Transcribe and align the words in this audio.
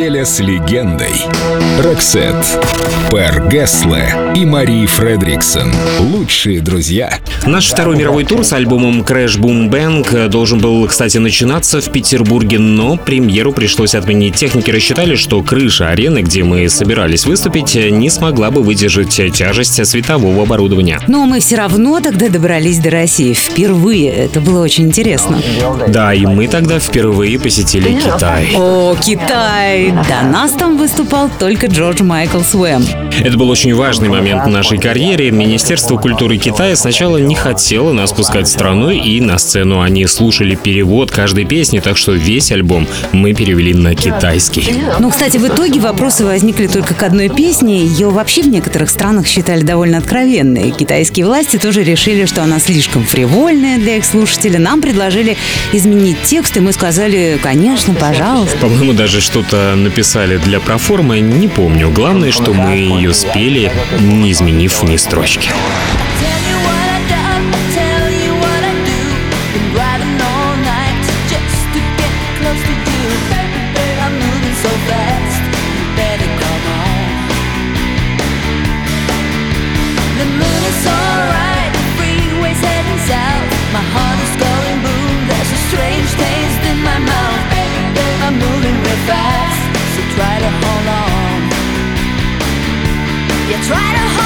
Неделя 0.00 0.24
с 0.24 0.40
легендой. 0.40 1.12
Роксет, 1.78 2.34
Пер 3.10 3.46
Гессле 3.50 4.08
и 4.34 4.46
Мари 4.46 4.86
Фредриксон. 4.86 5.70
Лучшие 5.98 6.62
друзья. 6.62 7.18
Наш 7.44 7.66
второй 7.66 7.98
мировой 7.98 8.24
тур 8.24 8.42
с 8.42 8.54
альбомом 8.54 9.02
Crash 9.02 9.38
Boom 9.38 9.68
Bang 9.68 10.28
должен 10.28 10.58
был, 10.58 10.86
кстати, 10.86 11.18
начинаться 11.18 11.82
в 11.82 11.92
Петербурге, 11.92 12.58
но 12.58 12.96
премьеру 12.96 13.52
пришлось 13.52 13.94
отменить. 13.94 14.36
Техники 14.36 14.70
рассчитали, 14.70 15.16
что 15.16 15.42
крыша 15.42 15.90
арены, 15.90 16.22
где 16.22 16.44
мы 16.44 16.66
собирались 16.70 17.26
выступить, 17.26 17.74
не 17.74 18.08
смогла 18.08 18.50
бы 18.50 18.62
выдержать 18.62 19.20
тяжесть 19.34 19.86
светового 19.86 20.44
оборудования. 20.44 20.98
Но 21.08 21.26
мы 21.26 21.40
все 21.40 21.56
равно 21.56 22.00
тогда 22.00 22.30
добрались 22.30 22.78
до 22.78 22.88
России. 22.88 23.34
Впервые. 23.34 24.10
Это 24.10 24.40
было 24.40 24.62
очень 24.64 24.86
интересно. 24.86 25.42
Да, 25.88 26.14
и 26.14 26.24
мы 26.24 26.48
тогда 26.48 26.78
впервые 26.78 27.38
посетили 27.38 27.98
Китай. 28.00 28.48
О, 28.56 28.96
Китай! 28.98 29.89
До 29.90 30.26
нас 30.26 30.52
там 30.52 30.76
выступал 30.76 31.28
только 31.38 31.66
Джордж 31.66 32.02
Майкл 32.02 32.40
Суэм. 32.40 32.84
Это 33.22 33.36
был 33.36 33.50
очень 33.50 33.74
важный 33.74 34.08
момент 34.08 34.44
в 34.44 34.48
нашей 34.48 34.78
карьере. 34.78 35.30
Министерство 35.30 35.96
культуры 35.96 36.38
Китая 36.38 36.76
сначала 36.76 37.16
не 37.16 37.34
хотело 37.34 37.92
нас 37.92 38.12
пускать 38.12 38.46
в 38.46 38.50
страну, 38.50 38.90
и 38.90 39.20
на 39.20 39.38
сцену 39.38 39.80
они 39.80 40.06
слушали 40.06 40.54
перевод 40.54 41.10
каждой 41.10 41.44
песни, 41.44 41.80
так 41.80 41.96
что 41.96 42.12
весь 42.12 42.52
альбом 42.52 42.86
мы 43.12 43.34
перевели 43.34 43.74
на 43.74 43.94
китайский. 43.94 44.74
Ну, 45.00 45.10
кстати, 45.10 45.38
в 45.38 45.46
итоге 45.46 45.80
вопросы 45.80 46.24
возникли 46.24 46.68
только 46.68 46.94
к 46.94 47.02
одной 47.02 47.28
песне. 47.28 47.84
Ее 47.84 48.10
вообще 48.10 48.42
в 48.42 48.48
некоторых 48.48 48.90
странах 48.90 49.26
считали 49.26 49.62
довольно 49.62 49.98
откровенной. 49.98 50.70
Китайские 50.70 51.26
власти 51.26 51.56
тоже 51.58 51.82
решили, 51.82 52.26
что 52.26 52.42
она 52.42 52.60
слишком 52.60 53.04
фривольная 53.04 53.78
для 53.78 53.96
их 53.96 54.04
слушателей. 54.04 54.58
Нам 54.58 54.80
предложили 54.80 55.36
изменить 55.72 56.16
текст, 56.24 56.56
и 56.56 56.60
мы 56.60 56.72
сказали, 56.72 57.38
конечно, 57.42 57.92
пожалуйста. 57.94 58.56
По-моему, 58.58 58.92
даже 58.92 59.20
что-то 59.20 59.69
написали 59.76 60.36
для 60.36 60.60
проформы, 60.60 61.20
не 61.20 61.48
помню. 61.48 61.90
Главное, 61.90 62.32
что 62.32 62.52
мы 62.52 62.72
ее 62.72 63.14
спели, 63.14 63.72
не 64.00 64.32
изменив 64.32 64.82
ни 64.82 64.96
строчки. 64.96 65.50
Yeah, 93.50 93.60
try 93.62 93.92
to 93.94 94.19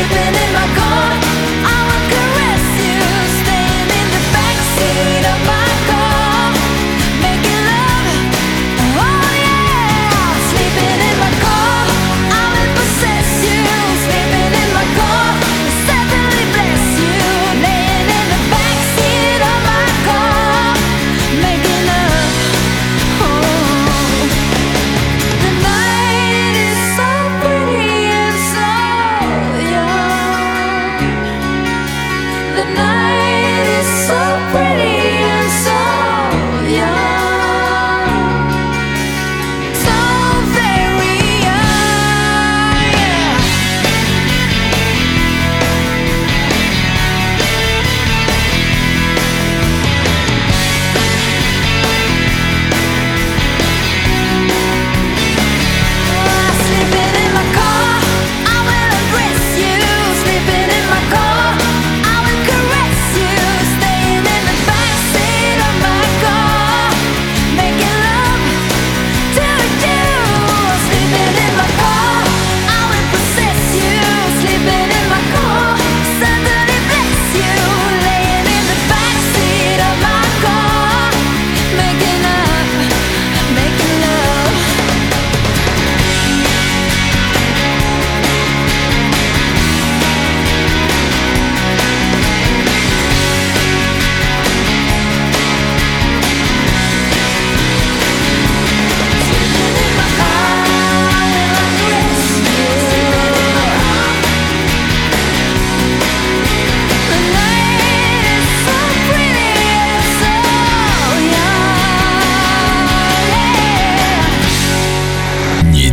Sleeping 0.00 0.39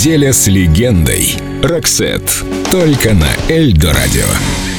Неделя 0.00 0.32
с 0.32 0.46
легендой. 0.46 1.36
Роксет. 1.62 2.22
Только 2.72 3.12
на 3.12 3.28
Эльдо 3.50 3.92
радио. 3.92 4.69